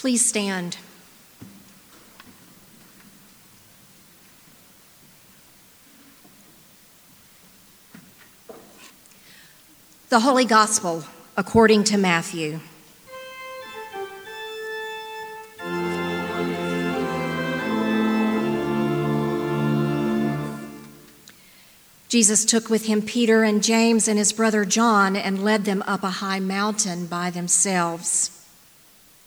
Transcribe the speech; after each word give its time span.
Please 0.00 0.24
stand. 0.24 0.78
The 10.08 10.20
Holy 10.20 10.46
Gospel 10.46 11.04
according 11.36 11.84
to 11.84 11.98
Matthew. 11.98 12.60
Jesus 22.08 22.46
took 22.46 22.70
with 22.70 22.86
him 22.86 23.02
Peter 23.02 23.44
and 23.44 23.62
James 23.62 24.08
and 24.08 24.18
his 24.18 24.32
brother 24.32 24.64
John 24.64 25.14
and 25.14 25.44
led 25.44 25.66
them 25.66 25.84
up 25.86 26.02
a 26.02 26.08
high 26.08 26.40
mountain 26.40 27.04
by 27.04 27.28
themselves. 27.28 28.39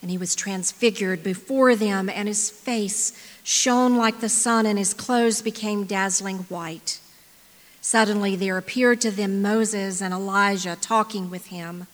And 0.04 0.12
he 0.12 0.18
was 0.18 0.36
transfigured 0.36 1.24
before 1.24 1.78
them, 1.78 2.10
and 2.10 2.28
his 2.28 2.50
face 2.50 3.14
shone 3.42 3.96
like 3.96 4.20
the 4.20 4.28
sun, 4.28 4.66
and 4.66 4.78
his 4.78 4.94
clothes 4.94 5.42
became 5.42 5.86
dazzling 5.86 6.40
white. 6.50 7.00
Suddenly 7.80 8.36
there 8.36 8.58
appeared 8.58 9.00
to 9.02 9.12
them 9.12 9.42
Moses 9.42 10.02
and 10.02 10.14
Elijah 10.14 10.78
talking 10.80 11.30
with 11.30 11.48
him. 11.48 11.88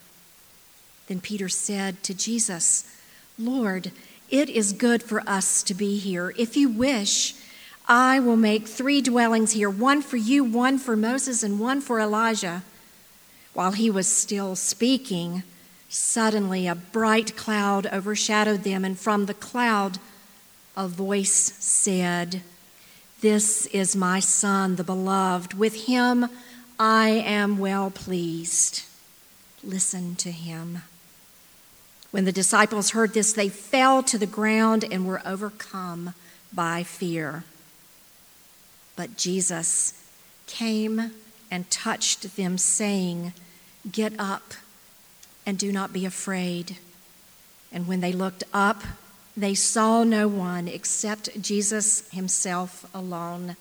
Then 1.05 1.21
Peter 1.21 1.49
said 1.49 2.01
to 2.01 2.15
Jesus, 2.15 2.91
Lord, 3.37 3.91
it 4.31 4.49
is 4.49 4.73
good 4.73 5.03
for 5.03 5.21
us 5.29 5.61
to 5.63 5.75
be 5.75 5.97
here. 5.99 6.33
If 6.35 6.57
you 6.57 6.67
wish, 6.67 7.35
I 7.87 8.19
will 8.19 8.37
make 8.37 8.67
three 8.67 9.01
dwellings 9.01 9.51
here 9.51 9.69
one 9.69 10.01
for 10.01 10.17
you, 10.17 10.43
one 10.43 10.79
for 10.79 10.95
Moses, 10.95 11.43
and 11.43 11.59
one 11.59 11.79
for 11.79 11.99
Elijah. 11.99 12.63
While 13.53 13.73
he 13.73 13.91
was 13.91 14.07
still 14.07 14.55
speaking, 14.55 15.43
suddenly 15.89 16.67
a 16.67 16.75
bright 16.75 17.35
cloud 17.35 17.87
overshadowed 17.87 18.63
them, 18.63 18.85
and 18.85 18.97
from 18.97 19.25
the 19.25 19.33
cloud 19.33 19.97
a 20.77 20.87
voice 20.87 21.53
said, 21.59 22.41
This 23.21 23.65
is 23.67 23.95
my 23.95 24.19
son, 24.19 24.75
the 24.75 24.83
beloved. 24.83 25.55
With 25.55 25.87
him 25.87 26.29
I 26.79 27.09
am 27.09 27.57
well 27.57 27.89
pleased. 27.89 28.83
Listen 29.63 30.15
to 30.17 30.31
him. 30.31 30.83
When 32.11 32.25
the 32.25 32.31
disciples 32.31 32.91
heard 32.91 33.13
this, 33.13 33.33
they 33.33 33.49
fell 33.49 34.01
to 34.03 34.17
the 34.17 34.25
ground 34.25 34.85
and 34.89 35.05
were 35.05 35.21
overcome 35.25 36.13
by 36.53 36.83
fear. 36.83 37.43
But 38.95 39.17
Jesus 39.17 39.93
came 40.47 41.11
and 41.51 41.69
touched 41.69 42.35
them, 42.35 42.57
saying, 42.57 43.33
Get 43.91 44.13
up 44.17 44.53
and 45.49 45.57
do 45.57 45.71
not 45.71 45.91
be 45.91 46.05
afraid. 46.05 46.77
And 47.71 47.87
when 47.87 48.01
they 48.01 48.13
looked 48.13 48.43
up, 48.53 48.83
they 49.35 49.55
saw 49.55 50.03
no 50.03 50.27
one 50.27 50.67
except 50.67 51.41
Jesus 51.41 52.07
himself 52.11 52.87
alone. 52.93 53.55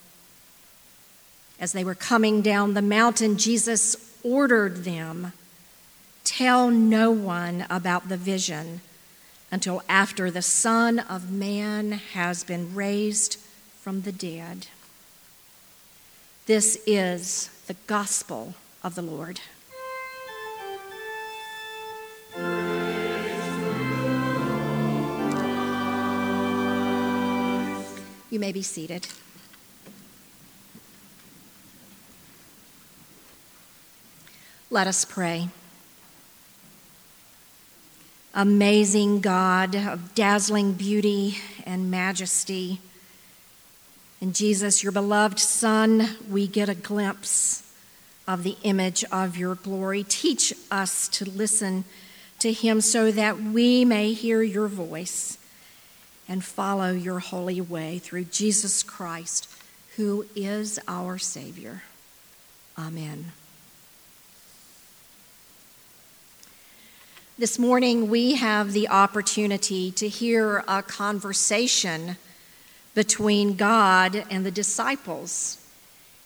As 1.59 1.71
they 1.71 1.83
were 1.83 1.95
coming 1.95 2.43
down 2.43 2.75
the 2.75 2.83
mountain, 2.83 3.37
Jesus 3.37 3.95
ordered 4.23 4.83
them 4.83 5.33
Tell 6.23 6.69
no 6.69 7.09
one 7.09 7.65
about 7.71 8.07
the 8.07 8.17
vision 8.17 8.81
until 9.51 9.81
after 9.89 10.29
the 10.29 10.43
Son 10.43 10.99
of 10.99 11.31
Man 11.31 11.93
has 11.93 12.43
been 12.43 12.75
raised 12.75 13.37
from 13.81 14.01
the 14.01 14.11
dead. 14.11 14.67
This 16.45 16.79
is 16.85 17.49
the 17.65 17.75
gospel 17.87 18.53
of 18.83 18.93
the 18.93 19.01
Lord. 19.01 19.41
You 28.29 28.39
may 28.39 28.51
be 28.51 28.61
seated. 28.61 29.07
Let 34.69 34.87
us 34.87 35.03
pray. 35.03 35.49
Amazing 38.33 39.21
God 39.21 39.75
of 39.75 40.13
dazzling 40.13 40.73
beauty 40.73 41.39
and 41.65 41.89
majesty, 41.89 42.79
in 44.21 44.33
Jesus, 44.33 44.83
your 44.83 44.91
beloved 44.91 45.39
Son, 45.39 46.17
we 46.29 46.45
get 46.45 46.67
a 46.67 46.75
glimpse 46.75 47.63
of 48.27 48.43
the 48.43 48.57
image 48.63 49.05
of 49.13 49.37
your 49.37 49.55
glory. 49.55 50.03
Teach 50.03 50.53
us 50.69 51.07
to 51.09 51.23
listen 51.23 51.85
to 52.39 52.51
him 52.51 52.81
so 52.81 53.11
that 53.11 53.41
we 53.41 53.85
may 53.85 54.11
hear 54.11 54.41
your 54.41 54.67
voice 54.67 55.37
and 56.29 56.43
follow 56.43 56.91
your 56.91 57.17
holy 57.17 57.59
way 57.59 57.97
through 57.97 58.25
Jesus 58.25 58.83
Christ, 58.83 59.51
who 59.97 60.27
is 60.35 60.79
our 60.87 61.17
Savior. 61.17 61.81
Amen. 62.77 63.33
This 67.39 67.57
morning, 67.57 68.09
we 68.09 68.35
have 68.35 68.73
the 68.73 68.89
opportunity 68.89 69.91
to 69.91 70.07
hear 70.07 70.63
a 70.67 70.83
conversation 70.83 72.17
between 72.93 73.55
God 73.55 74.25
and 74.29 74.45
the 74.45 74.51
disciples, 74.51 75.57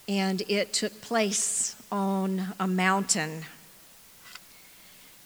and 0.07 0.41
it 0.49 0.73
took 0.73 1.01
place 1.01 1.75
on 1.91 2.53
a 2.59 2.67
mountain. 2.67 3.45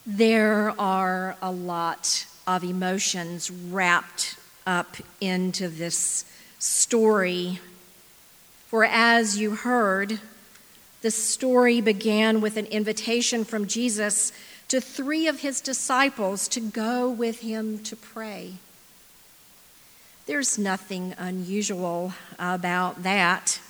There 0.05 0.73
are 0.79 1.35
a 1.41 1.51
lot 1.51 2.27
of 2.45 2.63
emotions 2.63 3.49
wrapped 3.49 4.36
up 4.67 4.97
into 5.21 5.69
this 5.69 6.25
story. 6.59 7.59
For 8.67 8.83
as 8.83 9.39
you 9.39 9.55
heard, 9.55 10.19
the 11.01 11.09
story 11.09 11.79
began 11.79 12.41
with 12.41 12.57
an 12.57 12.65
invitation 12.65 13.45
from 13.45 13.65
Jesus 13.65 14.33
to 14.67 14.81
three 14.81 15.27
of 15.27 15.39
his 15.39 15.61
disciples 15.61 16.47
to 16.49 16.59
go 16.59 17.09
with 17.09 17.39
him 17.39 17.79
to 17.79 17.95
pray. 17.95 18.55
There's 20.25 20.57
nothing 20.57 21.15
unusual 21.17 22.13
about 22.37 23.03
that. 23.03 23.61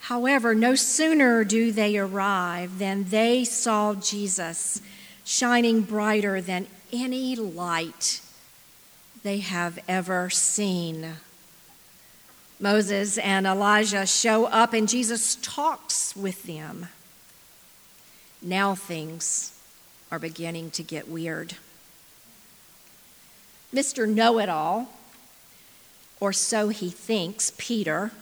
However, 0.00 0.54
no 0.54 0.74
sooner 0.74 1.44
do 1.44 1.70
they 1.70 1.96
arrive 1.96 2.78
than 2.78 3.04
they 3.04 3.44
saw 3.44 3.94
Jesus 3.94 4.82
shining 5.24 5.82
brighter 5.82 6.40
than 6.40 6.66
any 6.92 7.36
light 7.36 8.20
they 9.26 9.38
have 9.38 9.76
ever 9.88 10.30
seen. 10.30 11.14
Moses 12.60 13.18
and 13.18 13.44
Elijah 13.44 14.06
show 14.06 14.44
up, 14.44 14.72
and 14.72 14.88
Jesus 14.88 15.34
talks 15.42 16.14
with 16.14 16.44
them. 16.44 16.86
Now 18.40 18.76
things 18.76 19.58
are 20.12 20.20
beginning 20.20 20.70
to 20.70 20.84
get 20.84 21.08
weird. 21.08 21.56
Mr. 23.74 24.08
Know 24.08 24.38
It 24.38 24.48
All 24.48 24.90
or 26.20 26.32
so 26.32 26.68
he 26.68 26.88
thinks, 26.88 27.52
Peter, 27.58 28.12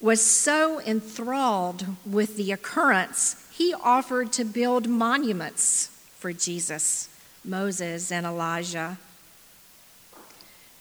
was 0.00 0.24
so 0.24 0.80
enthralled 0.82 1.84
with 2.06 2.36
the 2.36 2.52
occurrence, 2.52 3.44
he 3.52 3.74
offered 3.74 4.32
to 4.34 4.44
build 4.44 4.86
monuments 4.88 5.88
for 6.16 6.32
Jesus, 6.32 7.08
Moses, 7.44 8.12
and 8.12 8.24
Elijah. 8.24 8.98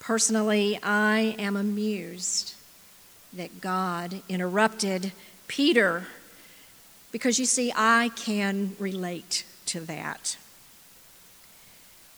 Personally, 0.07 0.79
I 0.81 1.35
am 1.37 1.57
amused 1.57 2.55
that 3.33 3.59
God 3.59 4.21
interrupted 4.29 5.11
Peter 5.49 6.07
because 7.11 7.39
you 7.39 7.45
see, 7.45 7.73
I 7.75 8.11
can 8.15 8.77
relate 8.79 9.43
to 9.65 9.81
that. 9.81 10.37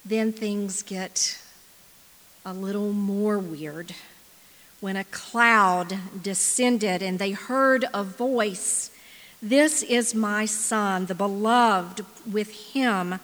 Then 0.05 0.31
things 0.31 0.83
get 0.83 1.41
a 2.45 2.53
little 2.53 2.93
more 2.93 3.39
weird 3.39 3.95
when 4.81 4.95
a 4.95 5.05
cloud 5.05 5.97
descended 6.21 7.01
and 7.01 7.17
they 7.17 7.31
heard 7.31 7.85
a 7.91 8.03
voice 8.03 8.91
This 9.41 9.81
is 9.81 10.13
my 10.13 10.45
son, 10.45 11.07
the 11.07 11.15
beloved, 11.15 12.05
with 12.31 12.51
him 12.73 13.19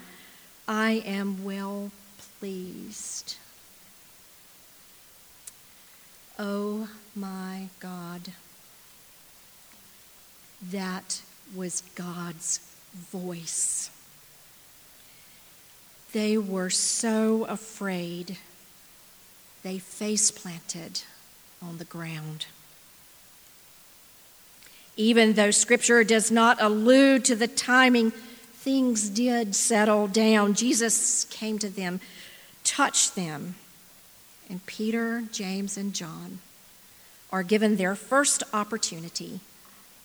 I 0.68 1.04
am 1.06 1.44
well 1.44 1.92
pleased. 2.40 3.36
Oh 6.38 6.90
my 7.16 7.70
God. 7.80 8.32
That 10.62 11.22
was 11.54 11.84
God's 11.96 12.60
voice. 12.94 13.90
They 16.12 16.38
were 16.38 16.70
so 16.70 17.44
afraid, 17.46 18.38
they 19.64 19.80
face 19.80 20.32
planted 20.32 21.02
on 21.62 21.78
the 21.78 21.86
ground. 21.86 22.46
Even 24.98 25.34
though 25.34 25.52
Scripture 25.52 26.06
does 26.06 26.32
not 26.32 26.62
allude 26.62 27.26
to 27.26 27.36
the 27.36 27.50
timing, 27.50 28.12
things 28.12 29.10
did 29.10 29.56
settle 29.56 30.08
down. 30.08 30.54
Jesus 30.54 31.26
came 31.26 31.60
to 31.60 31.70
them 31.70 32.00
touched 32.66 33.16
them. 33.16 33.56
And 34.50 34.66
Peter, 34.66 35.24
James, 35.32 35.78
and 35.78 35.94
John 35.94 36.40
are 37.32 37.44
given 37.44 37.76
their 37.76 37.96
first 37.96 38.44
opportunity 38.54 39.40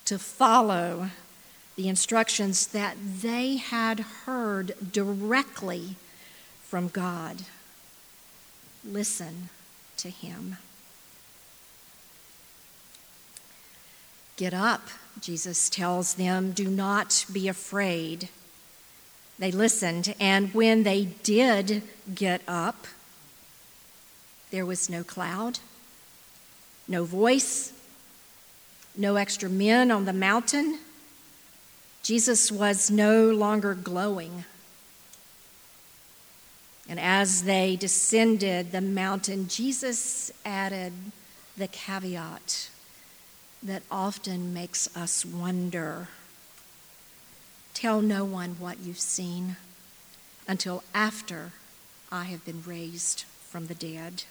to 0.06 0.18
follow 0.18 1.10
the 1.76 1.88
instructions 1.88 2.66
that 2.68 2.96
they 3.22 3.56
had 3.56 4.00
heard 4.00 4.74
directly 4.92 5.96
from 6.62 6.88
God. 6.88 7.42
Listen 8.84 9.50
to 9.98 10.10
him. 10.10 10.56
Get 14.36 14.54
up, 14.54 14.88
Jesus 15.20 15.68
tells 15.68 16.14
them. 16.14 16.52
Do 16.52 16.68
not 16.68 17.26
be 17.30 17.46
afraid. 17.46 18.30
They 19.38 19.50
listened, 19.50 20.14
and 20.18 20.52
when 20.54 20.82
they 20.82 21.04
did 21.04 21.82
get 22.14 22.40
up, 22.48 22.86
there 24.50 24.66
was 24.66 24.90
no 24.90 25.04
cloud, 25.04 25.58
no 26.88 27.04
voice, 27.04 27.72
no 28.96 29.16
extra 29.16 29.48
men 29.48 29.90
on 29.90 30.04
the 30.04 30.12
mountain. 30.12 30.78
Jesus 32.02 32.50
was 32.50 32.90
no 32.90 33.30
longer 33.30 33.74
glowing. 33.74 34.44
And 36.88 36.98
as 36.98 37.44
they 37.44 37.76
descended 37.76 38.72
the 38.72 38.80
mountain, 38.80 39.46
Jesus 39.46 40.32
added 40.44 40.92
the 41.56 41.68
caveat 41.68 42.68
that 43.62 43.82
often 43.90 44.52
makes 44.52 44.94
us 44.96 45.24
wonder. 45.24 46.08
Tell 47.74 48.00
no 48.00 48.24
one 48.24 48.56
what 48.58 48.80
you've 48.80 48.98
seen 48.98 49.56
until 50.48 50.82
after 50.92 51.52
I 52.10 52.24
have 52.24 52.44
been 52.44 52.62
raised 52.66 53.24
from 53.48 53.68
the 53.68 53.74
dead. 53.74 54.24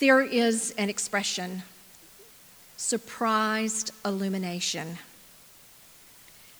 There 0.00 0.20
is 0.20 0.74
an 0.76 0.88
expression, 0.88 1.62
surprised 2.76 3.92
illumination, 4.04 4.98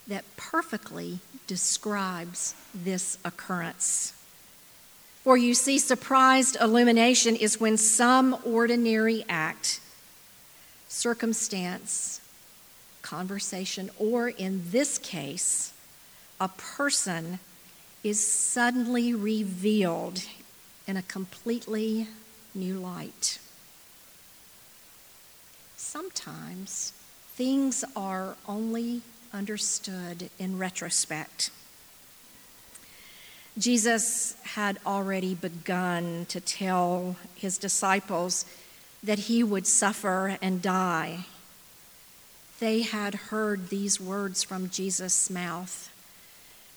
that 0.06 0.25
perfectly 0.36 1.19
describes 1.46 2.54
this 2.75 3.19
occurrence. 3.25 4.12
For 5.25 5.36
you 5.36 5.54
see, 5.54 5.78
surprised 5.78 6.56
illumination 6.60 7.34
is 7.34 7.58
when 7.58 7.76
some 7.76 8.36
ordinary 8.44 9.25
act, 9.28 9.81
circumstance, 10.88 12.20
conversation, 13.02 13.90
or 13.98 14.28
in 14.28 14.62
this 14.70 14.98
case, 14.98 15.72
a 16.40 16.48
person 16.48 17.40
is 18.04 18.25
suddenly 18.25 19.14
revealed 19.14 20.22
in 20.86 20.96
a 20.96 21.02
completely 21.02 22.06
new 22.55 22.79
light. 22.79 23.39
Sometimes 25.77 26.93
things 27.35 27.85
are 27.97 28.37
only 28.49 29.03
understood 29.33 30.31
in 30.39 30.59
retrospect. 30.59 31.51
Jesus 33.59 34.37
had 34.43 34.79
already 34.85 35.35
begun 35.35 36.27
to 36.29 36.41
tell 36.41 37.17
his 37.35 37.59
disciples 37.59 38.45
that 39.03 39.21
he 39.21 39.45
would 39.45 39.67
suffer 39.67 40.39
and 40.43 40.61
die. 40.62 41.27
They 42.59 42.83
had 42.83 43.15
heard 43.15 43.69
these 43.69 44.01
words 44.01 44.43
from 44.43 44.71
Jesus' 44.71 45.29
mouth, 45.31 45.93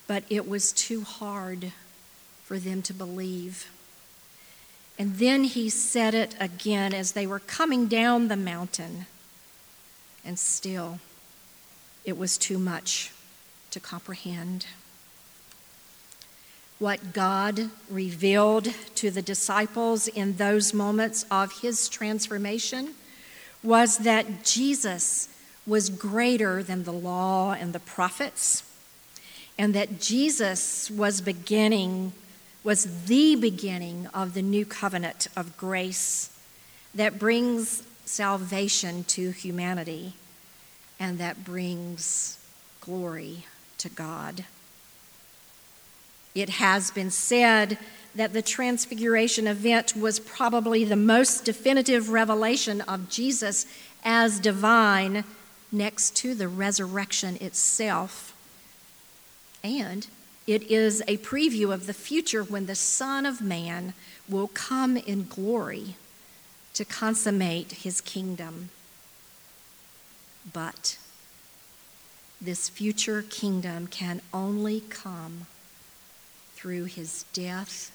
but 0.06 0.24
it 0.30 0.48
was 0.48 0.72
too 0.72 1.02
hard 1.02 1.72
for 2.44 2.60
them 2.60 2.82
to 2.84 2.94
believe. 2.94 3.68
And 5.00 5.18
then 5.18 5.44
he 5.44 5.70
said 5.70 6.16
it 6.16 6.36
again 6.40 6.94
as 6.94 7.12
they 7.12 7.28
were 7.28 7.40
coming 7.40 7.88
down 7.88 8.28
the 8.28 8.36
mountain, 8.36 9.06
and 10.26 10.40
still 10.40 11.00
it 12.04 12.18
was 12.18 12.38
too 12.38 12.58
much 12.58 13.12
to 13.72 13.80
comprehend. 13.80 14.66
What 16.80 17.14
God 17.14 17.70
revealed 17.90 18.74
to 18.96 19.12
the 19.12 19.22
disciples 19.22 20.08
in 20.08 20.38
those 20.38 20.74
moments 20.74 21.26
of 21.30 21.62
his 21.62 21.90
transformation 21.90 22.94
was 23.64 24.00
that 24.00 24.44
Jesus 24.44 25.30
was 25.66 25.90
greater 25.90 26.64
than 26.64 26.84
the 26.84 26.94
law 26.94 27.52
and 27.52 27.74
the 27.74 27.80
prophets, 27.80 28.64
and 29.58 29.74
that 29.74 30.00
Jesus 30.00 30.90
was 30.90 31.20
beginning, 31.20 32.14
was 32.68 33.06
the 33.06 33.34
beginning 33.34 34.08
of 34.14 34.34
the 34.34 34.42
new 34.42 34.66
covenant 34.66 35.30
of 35.38 35.56
grace 35.56 36.38
that 36.94 37.18
brings 37.18 37.82
salvation 38.04 39.06
to 39.06 39.32
humanity 39.32 40.12
and 41.00 41.18
that 41.18 41.46
brings 41.46 42.38
glory 42.82 43.46
to 43.78 43.88
God. 43.88 44.44
It 46.36 46.50
has 46.50 46.92
been 46.92 47.10
said 47.10 47.78
that 48.14 48.34
the 48.34 48.42
Transfiguration 48.42 49.48
event 49.48 49.96
was 49.96 50.20
probably 50.20 50.84
the 50.84 50.98
most 50.98 51.46
definitive 51.46 52.10
revelation 52.10 52.82
of 52.82 53.08
Jesus 53.08 53.66
as 54.04 54.42
divine 54.42 55.24
next 55.72 56.18
to 56.18 56.36
the 56.36 56.50
resurrection 56.50 57.38
itself. 57.40 58.36
And 59.64 60.06
it 60.48 60.64
is 60.72 61.04
a 61.08 61.18
preview 61.18 61.74
of 61.74 61.88
the 61.88 61.94
future 61.94 62.42
when 62.42 62.66
the 62.66 62.76
Son 62.76 63.26
of 63.26 63.42
Man 63.42 63.94
will 64.30 64.48
come 64.48 64.96
in 64.96 65.28
glory 65.28 65.96
to 66.74 66.86
consummate 66.86 67.74
his 67.74 68.00
kingdom. 68.00 68.70
But 70.52 70.98
this 72.40 72.70
future 72.70 73.24
kingdom 73.24 73.88
can 73.88 74.22
only 74.34 74.80
come 74.80 75.48
through 76.56 76.86
his 76.86 77.26
death 77.34 77.92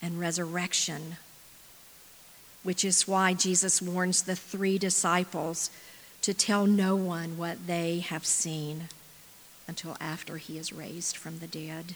and 0.00 0.20
resurrection, 0.20 1.16
which 2.62 2.84
is 2.84 3.08
why 3.08 3.34
Jesus 3.34 3.82
warns 3.82 4.22
the 4.22 4.36
three 4.36 4.78
disciples 4.78 5.68
to 6.22 6.32
tell 6.32 6.66
no 6.66 6.94
one 6.94 7.36
what 7.36 7.66
they 7.66 8.00
have 8.00 8.24
seen 8.24 8.88
until 9.68 9.96
after 10.00 10.38
he 10.38 10.58
is 10.58 10.72
raised 10.72 11.16
from 11.16 11.38
the 11.38 11.46
dead. 11.46 11.94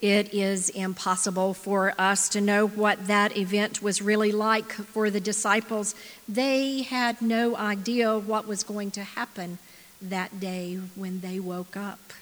It 0.00 0.32
is 0.32 0.68
impossible 0.68 1.54
for 1.54 1.92
us 1.98 2.28
to 2.30 2.40
know 2.40 2.68
what 2.68 3.08
that 3.08 3.36
event 3.36 3.82
was 3.82 4.00
really 4.00 4.30
like 4.30 4.70
for 4.70 5.10
the 5.10 5.20
disciples. 5.20 5.94
They 6.28 6.82
had 6.82 7.20
no 7.20 7.56
idea 7.56 8.16
what 8.16 8.46
was 8.46 8.62
going 8.62 8.92
to 8.92 9.02
happen 9.02 9.58
that 10.00 10.38
day 10.38 10.76
when 10.94 11.20
they 11.20 11.40
woke 11.40 11.76
up. 11.76 12.12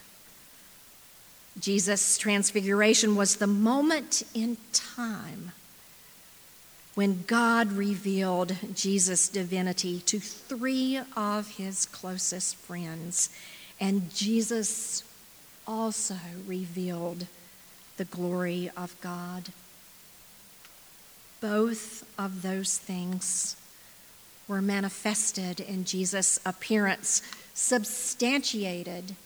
Jesus' 1.61 2.17
transfiguration 2.17 3.15
was 3.17 3.37
the 3.37 3.47
moment 3.47 4.23
in 4.35 4.57
time 4.73 5.53
when 6.97 7.25
God 7.27 7.73
revealed 7.73 8.57
Jesus' 8.75 9.29
divinity 9.29 10.01
to 10.07 10.19
three 10.19 10.99
of 11.15 11.57
his 11.59 11.85
closest 11.85 12.57
friends, 12.57 13.29
and 13.79 14.13
Jesus 14.15 15.05
also 15.67 16.17
revealed 16.47 17.27
the 17.99 18.07
glory 18.07 18.71
of 18.79 18.99
God. 19.03 19.51
Both 21.43 22.03
of 22.19 22.41
those 22.41 22.79
things 22.79 23.57
were 24.49 24.63
manifested 24.63 25.61
in 25.61 25.85
Jesus' 25.85 26.41
appearance, 26.47 27.21
substantiated 27.53 29.17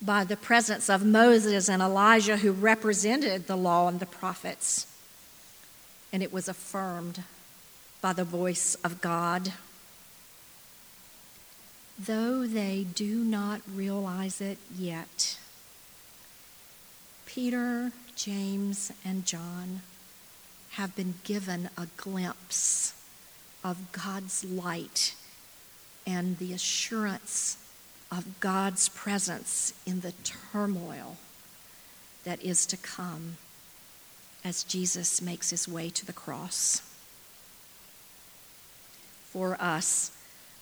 by 0.00 0.22
the 0.22 0.36
presence 0.36 0.88
of 0.88 1.04
Moses 1.04 1.68
and 1.68 1.82
Elijah, 1.82 2.36
who 2.36 2.52
represented 2.52 3.48
the 3.48 3.56
law 3.56 3.88
and 3.88 3.98
the 3.98 4.06
prophets. 4.06 4.86
And 6.12 6.22
it 6.22 6.32
was 6.32 6.48
affirmed 6.48 7.22
by 8.00 8.12
the 8.12 8.24
voice 8.24 8.76
of 8.76 9.00
God. 9.00 9.52
Though 11.98 12.46
they 12.46 12.86
do 12.94 13.24
not 13.24 13.60
realize 13.72 14.40
it 14.40 14.58
yet, 14.76 15.38
Peter, 17.26 17.92
James, 18.16 18.92
and 19.04 19.26
John 19.26 19.82
have 20.70 20.94
been 20.94 21.14
given 21.24 21.68
a 21.76 21.88
glimpse 21.96 22.94
of 23.64 23.92
God's 23.92 24.44
light 24.44 25.14
and 26.06 26.38
the 26.38 26.52
assurance 26.52 27.58
of 28.10 28.40
God's 28.40 28.88
presence 28.88 29.74
in 29.84 30.00
the 30.00 30.12
turmoil 30.24 31.16
that 32.24 32.42
is 32.42 32.64
to 32.66 32.76
come 32.76 33.36
as 34.48 34.64
Jesus 34.64 35.20
makes 35.20 35.50
his 35.50 35.68
way 35.68 35.90
to 35.90 36.06
the 36.06 36.12
cross. 36.12 36.80
For 39.26 39.60
us, 39.60 40.10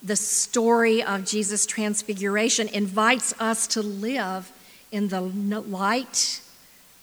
the 0.03 0.17
story 0.17 1.03
of 1.03 1.25
Jesus' 1.25 1.65
transfiguration 1.67 2.67
invites 2.69 3.33
us 3.41 3.69
to 3.69 3.81
live 3.81 4.53
in 4.91 5.09
the 5.09 5.21
light 5.21 6.43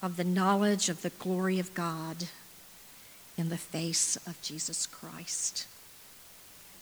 of 0.01 0.17
the 0.17 0.25
knowledge 0.25 0.89
of 0.89 1.01
the 1.01 1.09
glory 1.11 1.57
of 1.57 1.73
God 1.73 2.25
in 3.37 3.47
the 3.47 3.57
face 3.57 4.17
of 4.27 4.39
Jesus 4.41 4.85
Christ. 4.85 5.65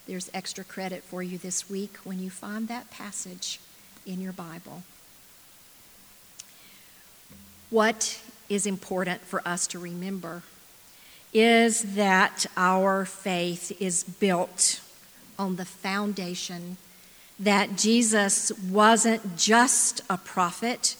There's 0.08 0.32
extra 0.34 0.64
credit 0.64 1.04
for 1.04 1.22
you 1.22 1.38
this 1.38 1.70
week 1.70 1.98
when 2.04 2.20
you 2.20 2.32
find 2.32 2.68
that 2.68 2.90
passage 2.90 3.60
in 4.06 4.20
your 4.20 4.34
Bible. 4.34 4.82
What 7.70 8.20
is 8.52 8.66
important 8.66 9.22
for 9.22 9.42
us 9.48 9.66
to 9.66 9.80
remember 9.80 10.44
is 11.34 11.96
that 11.96 12.46
our 12.58 13.06
faith 13.06 13.72
is 13.82 14.04
built 14.04 14.82
on 15.40 15.56
the 15.56 15.64
foundation 15.64 16.76
that 17.40 17.78
Jesus 17.78 18.52
wasn't 18.70 19.38
just 19.38 20.02
a 20.10 20.18
prophet 20.18 20.98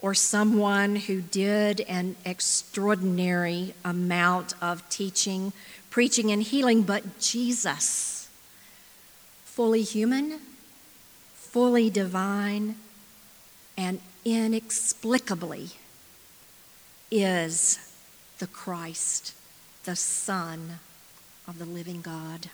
or 0.00 0.14
someone 0.14 0.94
who 0.94 1.20
did 1.20 1.80
an 1.82 2.14
extraordinary 2.24 3.74
amount 3.84 4.54
of 4.62 4.88
teaching, 4.88 5.52
preaching, 5.90 6.30
and 6.30 6.44
healing, 6.44 6.82
but 6.82 7.18
Jesus, 7.18 8.28
fully 9.44 9.82
human, 9.82 10.38
fully 11.34 11.90
divine, 11.90 12.76
and 13.76 13.98
inexplicably 14.24 15.70
is 17.10 17.78
the 18.38 18.46
Christ, 18.46 19.34
the 19.84 19.96
Son 19.96 20.80
of 21.48 21.58
the 21.58 21.64
living 21.64 22.00
God. 22.00 22.50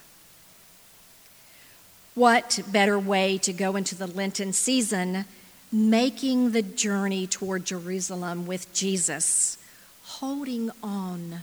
What 2.15 2.59
better 2.71 2.99
way 2.99 3.37
to 3.39 3.53
go 3.53 3.75
into 3.75 3.95
the 3.95 4.07
Lenten 4.07 4.53
season 4.53 5.25
making 5.71 6.51
the 6.51 6.61
journey 6.61 7.25
toward 7.25 7.65
Jerusalem 7.65 8.45
with 8.45 8.71
Jesus, 8.73 9.57
holding 10.03 10.69
on 10.83 11.41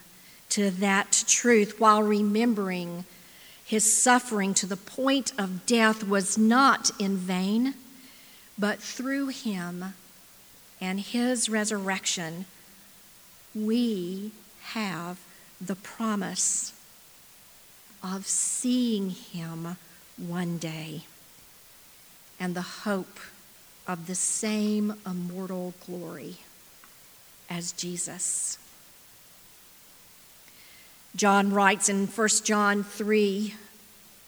to 0.50 0.70
that 0.70 1.24
truth 1.26 1.80
while 1.80 2.02
remembering 2.02 3.04
his 3.64 3.92
suffering 3.92 4.54
to 4.54 4.66
the 4.66 4.76
point 4.76 5.32
of 5.36 5.66
death 5.66 6.06
was 6.06 6.38
not 6.38 6.92
in 7.00 7.16
vain, 7.16 7.74
but 8.56 8.78
through 8.78 9.28
him 9.28 9.94
and 10.80 11.00
his 11.00 11.48
resurrection 11.48 12.46
we 13.54 14.32
have 14.62 15.18
the 15.60 15.76
promise 15.76 16.72
of 18.02 18.26
seeing 18.26 19.10
him 19.10 19.76
one 20.16 20.58
day 20.58 21.02
and 22.38 22.54
the 22.54 22.62
hope 22.62 23.18
of 23.86 24.06
the 24.06 24.14
same 24.14 24.94
immortal 25.04 25.74
glory 25.86 26.36
as 27.48 27.72
Jesus. 27.72 28.58
John 31.16 31.52
writes 31.52 31.88
in 31.88 32.06
1 32.06 32.28
John 32.44 32.84
3, 32.84 33.54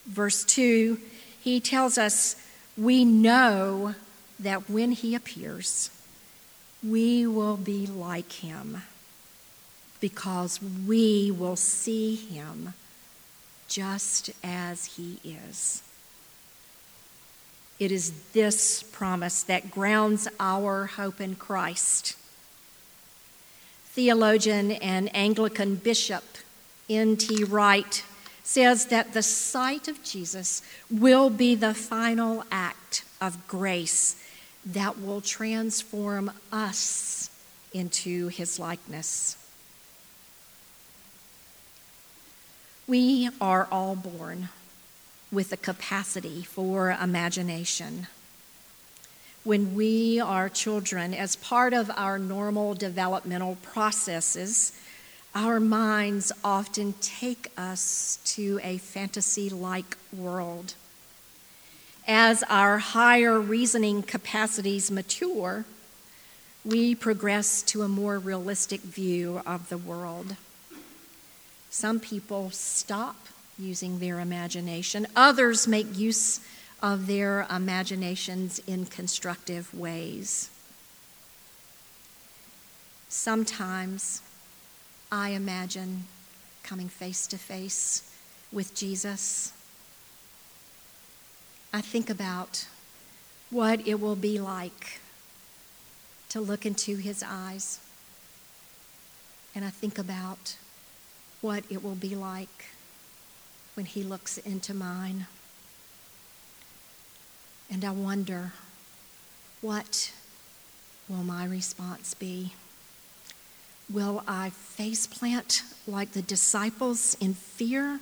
verse 0.07 0.45
2, 0.45 0.99
he 1.41 1.61
tells 1.61 1.97
us, 1.97 2.37
We 2.76 3.05
know 3.05 3.95
that 4.38 4.69
when 4.69 4.93
he 4.93 5.14
appears, 5.14 5.91
we 6.83 7.26
will 7.26 7.57
be 7.57 7.87
like 7.87 8.33
him 8.33 8.83
because 10.02 10.61
we 10.87 11.30
will 11.30 11.54
see 11.54 12.16
him 12.16 12.75
just 13.68 14.30
as 14.42 14.97
he 14.97 15.18
is. 15.25 15.82
It 17.78 17.92
is 17.92 18.12
this 18.32 18.82
promise 18.82 19.44
that 19.44 19.71
grounds 19.71 20.26
our 20.40 20.87
hope 20.87 21.21
in 21.21 21.37
Christ. 21.37 22.16
Theologian 23.87 24.73
and 24.73 25.14
Anglican 25.14 25.76
Bishop 25.76 26.25
N.T. 26.90 27.44
Wright 27.44 28.04
says 28.42 28.87
that 28.87 29.14
the 29.14 29.23
sight 29.23 29.87
of 29.87 30.02
Jesus 30.02 30.62
will 30.90 31.30
be 31.30 31.54
the 31.54 31.75
final 31.75 32.44
act 32.50 33.04
of 33.21 33.47
grace 33.47 34.16
that 34.66 35.00
will 35.00 35.21
transform 35.21 36.32
us 36.50 37.30
into 37.73 38.28
his 38.28 38.59
likeness. 38.59 39.37
We 42.92 43.30
are 43.40 43.68
all 43.72 43.96
born 43.96 44.50
with 45.30 45.50
a 45.50 45.56
capacity 45.56 46.42
for 46.42 46.90
imagination. 46.90 48.06
When 49.44 49.75
we 49.75 50.20
are 50.20 50.50
children, 50.50 51.14
as 51.14 51.34
part 51.34 51.72
of 51.72 51.90
our 51.96 52.18
normal 52.18 52.75
developmental 52.75 53.56
processes, 53.62 54.78
our 55.34 55.58
minds 55.58 56.32
often 56.44 56.92
take 57.00 57.50
us 57.56 58.18
to 58.37 58.61
a 58.62 58.76
fantasy 58.76 59.49
like 59.49 59.96
world. 60.14 60.75
As 62.06 62.42
our 62.50 62.76
higher 62.76 63.40
reasoning 63.40 64.02
capacities 64.02 64.90
mature, 64.90 65.64
we 66.62 66.94
progress 66.94 67.62
to 67.62 67.84
a 67.84 67.88
more 67.88 68.18
realistic 68.18 68.82
view 68.82 69.40
of 69.46 69.70
the 69.70 69.78
world. 69.78 70.37
Some 71.73 72.00
people 72.00 72.50
stop 72.50 73.17
using 73.59 73.99
their 73.99 74.21
imagination, 74.21 75.07
others 75.17 75.67
make 75.67 75.97
use 75.97 76.38
of 76.83 77.07
their 77.07 77.47
imaginations 77.50 78.59
in 78.67 78.85
constructive 78.85 79.73
ways. 79.73 80.50
Sometimes 83.09 84.21
I 85.11 85.31
imagine 85.31 86.05
coming 86.62 86.91
face 86.91 87.26
to 87.29 87.38
face 87.38 88.14
with 88.52 88.75
Jesus. 88.75 89.55
I 91.73 91.81
think 91.81 92.11
about 92.11 92.67
what 93.49 93.88
it 93.88 93.99
will 93.99 94.17
be 94.17 94.38
like 94.38 95.00
to 96.29 96.38
look 96.38 96.67
into 96.67 96.97
his 96.97 97.25
eyes. 97.26 97.81
And 99.55 99.64
I 99.64 99.71
think 99.71 99.97
about 99.97 100.57
what 101.42 101.64
it 101.68 101.84
will 101.84 101.96
be 101.96 102.14
like 102.14 102.66
when 103.75 103.84
He 103.84 104.02
looks 104.02 104.38
into 104.38 104.72
mine. 104.72 105.26
And 107.70 107.84
I 107.84 107.90
wonder, 107.90 108.52
what 109.61 110.12
will 111.08 111.25
my 111.25 111.44
response 111.44 112.14
be? 112.14 112.52
Will 113.90 114.22
I 114.26 114.50
face 114.50 115.06
plant 115.06 115.62
like 115.87 116.12
the 116.12 116.22
disciples 116.22 117.16
in 117.20 117.34
fear? 117.34 118.00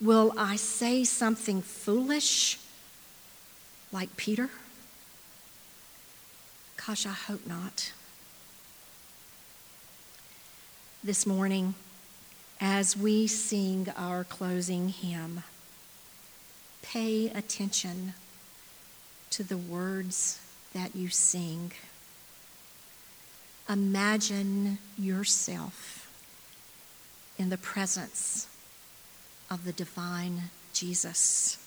Will 0.00 0.32
I 0.38 0.56
say 0.56 1.04
something 1.04 1.60
foolish 1.60 2.58
like 3.90 4.16
Peter? 4.16 4.48
Gosh, 6.86 7.06
I 7.06 7.10
hope 7.10 7.46
not. 7.46 7.92
This 11.04 11.26
morning, 11.26 11.74
as 12.64 12.96
we 12.96 13.26
sing 13.26 13.88
our 13.96 14.22
closing 14.22 14.88
hymn, 14.88 15.42
pay 16.80 17.28
attention 17.30 18.14
to 19.30 19.42
the 19.42 19.56
words 19.56 20.40
that 20.72 20.94
you 20.94 21.08
sing. 21.08 21.72
Imagine 23.68 24.78
yourself 24.96 26.08
in 27.36 27.50
the 27.50 27.58
presence 27.58 28.46
of 29.50 29.64
the 29.64 29.72
divine 29.72 30.42
Jesus. 30.72 31.58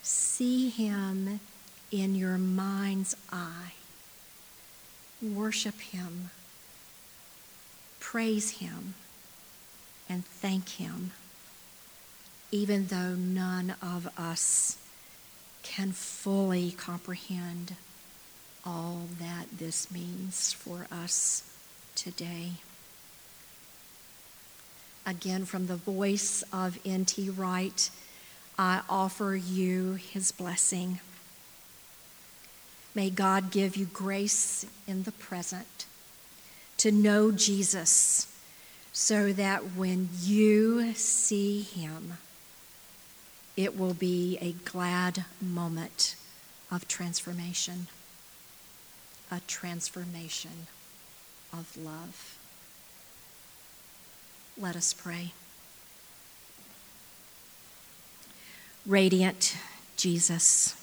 See 0.00 0.68
him 0.68 1.40
in 1.90 2.14
your 2.14 2.38
mind's 2.38 3.16
eye. 3.32 3.72
Worship 5.20 5.80
him. 5.80 6.30
Praise 7.98 8.52
him 8.52 8.94
and 10.10 10.26
thank 10.26 10.70
Him, 10.70 11.12
even 12.50 12.88
though 12.88 13.14
none 13.14 13.76
of 13.80 14.08
us 14.18 14.76
can 15.62 15.92
fully 15.92 16.72
comprehend 16.72 17.76
all 18.66 19.02
that 19.20 19.46
this 19.56 19.90
means 19.90 20.52
for 20.52 20.88
us 20.90 21.44
today. 21.94 22.52
Again, 25.06 25.44
from 25.44 25.66
the 25.66 25.76
voice 25.76 26.42
of 26.52 26.78
N.T. 26.84 27.30
Wright, 27.30 27.90
I 28.58 28.82
offer 28.88 29.34
you 29.34 29.94
his 29.94 30.32
blessing. 30.32 31.00
May 32.94 33.08
God 33.08 33.50
give 33.50 33.76
you 33.76 33.86
grace 33.86 34.66
in 34.86 35.04
the 35.04 35.12
present 35.12 35.86
to 36.78 36.90
know 36.90 37.30
Jesus 37.30 38.29
so 38.92 39.32
that 39.32 39.76
when 39.76 40.08
you 40.20 40.92
see 40.94 41.62
him, 41.62 42.18
it 43.56 43.78
will 43.78 43.94
be 43.94 44.38
a 44.40 44.52
glad 44.68 45.24
moment 45.40 46.16
of 46.70 46.86
transformation. 46.88 47.86
a 49.30 49.40
transformation 49.46 50.66
of 51.52 51.76
love. 51.76 52.36
Let 54.58 54.76
us 54.76 54.92
pray. 54.92 55.32
Radiant 58.84 59.56
Jesus, 59.96 60.74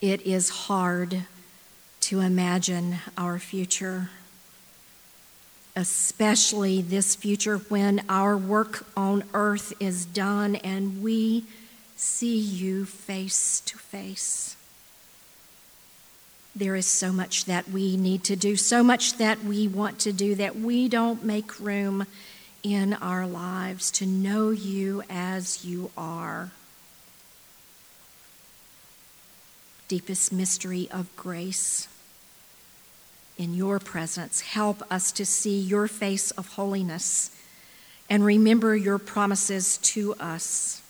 it 0.00 0.20
is 0.22 0.48
hard 0.50 1.24
to 2.00 2.20
imagine 2.20 2.96
our 3.16 3.38
future, 3.38 4.10
especially 5.74 6.82
this 6.82 7.14
future 7.14 7.58
when 7.58 8.04
our 8.08 8.36
work 8.36 8.86
on 8.96 9.24
earth 9.32 9.72
is 9.80 10.04
done 10.04 10.56
and 10.56 11.02
we 11.02 11.44
see 11.96 12.38
you 12.38 12.84
face 12.84 13.60
to 13.60 13.78
face. 13.78 14.56
There 16.54 16.76
is 16.76 16.86
so 16.86 17.12
much 17.12 17.46
that 17.46 17.70
we 17.70 17.96
need 17.96 18.24
to 18.24 18.36
do, 18.36 18.56
so 18.56 18.82
much 18.82 19.16
that 19.16 19.42
we 19.44 19.66
want 19.66 20.00
to 20.00 20.12
do 20.12 20.34
that 20.34 20.56
we 20.56 20.88
don't 20.88 21.24
make 21.24 21.58
room 21.58 22.06
in 22.62 22.92
our 22.94 23.26
lives 23.26 23.90
to 23.92 24.06
know 24.06 24.50
you 24.50 25.02
as 25.08 25.64
you 25.64 25.90
are. 25.96 26.50
Deepest 29.88 30.32
mystery 30.32 30.88
of 30.90 31.14
grace. 31.16 31.88
In 33.38 33.54
your 33.54 33.78
presence, 33.78 34.40
help 34.40 34.82
us 34.90 35.10
to 35.12 35.24
see 35.24 35.58
your 35.58 35.88
face 35.88 36.30
of 36.32 36.48
holiness 36.48 37.30
and 38.10 38.24
remember 38.24 38.76
your 38.76 38.98
promises 38.98 39.78
to 39.78 40.14
us. 40.16 40.82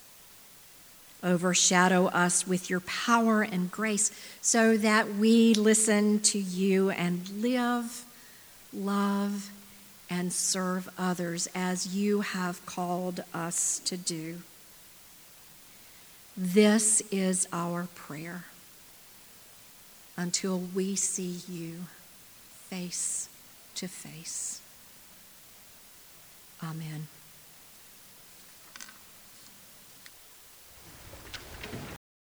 Overshadow 1.23 2.07
us 2.07 2.47
with 2.49 2.69
your 2.69 2.81
power 2.81 3.43
and 3.43 3.71
grace 3.71 4.11
so 4.41 4.77
that 4.77 5.15
we 5.15 5.55
listen 5.55 6.19
to 6.21 6.39
you 6.39 6.91
and 6.91 7.29
live, 7.41 8.05
love, 8.73 9.51
and 10.11 10.33
serve 10.33 10.91
others 10.99 11.49
as 11.55 11.95
you 11.95 12.23
have 12.23 12.65
called 12.67 13.23
us 13.33 13.79
to 13.85 13.97
do. 13.97 14.39
This 16.37 17.03
is 17.13 17.47
our 17.53 17.87
prayer. 17.95 18.47
Until 20.17 20.59
we 20.75 20.97
see 20.97 21.41
you 21.49 21.87
face 22.73 23.29
to 23.75 23.87
face. 23.87 24.63
Amen. 26.65 27.07